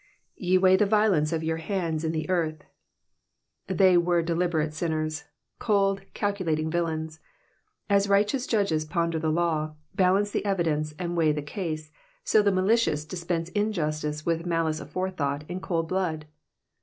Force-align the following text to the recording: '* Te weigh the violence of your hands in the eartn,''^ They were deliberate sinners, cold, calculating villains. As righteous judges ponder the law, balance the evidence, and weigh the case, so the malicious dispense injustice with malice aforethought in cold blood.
'* 0.23 0.35
Te 0.39 0.57
weigh 0.57 0.75
the 0.77 0.85
violence 0.87 1.31
of 1.31 1.43
your 1.43 1.57
hands 1.57 2.03
in 2.03 2.11
the 2.11 2.25
eartn,''^ 2.27 2.61
They 3.67 3.95
were 3.99 4.23
deliberate 4.23 4.73
sinners, 4.73 5.25
cold, 5.59 6.01
calculating 6.15 6.71
villains. 6.71 7.19
As 7.87 8.09
righteous 8.09 8.47
judges 8.47 8.83
ponder 8.83 9.19
the 9.19 9.29
law, 9.29 9.75
balance 9.93 10.31
the 10.31 10.43
evidence, 10.43 10.95
and 10.97 11.15
weigh 11.15 11.33
the 11.33 11.43
case, 11.43 11.91
so 12.23 12.41
the 12.41 12.51
malicious 12.51 13.05
dispense 13.05 13.49
injustice 13.49 14.25
with 14.25 14.43
malice 14.43 14.79
aforethought 14.81 15.43
in 15.47 15.59
cold 15.59 15.87
blood. 15.87 16.25